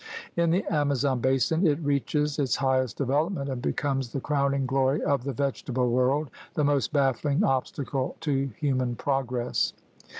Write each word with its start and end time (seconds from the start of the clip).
In 0.35 0.49
the 0.49 0.63
Amazon 0.65 1.19
basin 1.19 1.67
it 1.67 1.77
reaches 1.79 2.39
its 2.39 2.55
highest 2.55 2.97
development 2.97 3.49
and 3.51 3.61
becomes 3.61 4.11
the 4.11 4.19
crowning 4.19 4.65
glory 4.65 5.03
of 5.03 5.23
the 5.25 5.31
vegetable 5.31 5.91
world, 5.91 6.31
the 6.55 6.63
most 6.63 6.91
baffling 6.91 7.43
obstacle 7.43 8.15
to 8.21 8.49
human 8.57 8.95
progress. 8.95 9.73